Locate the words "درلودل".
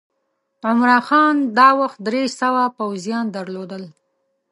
3.35-3.83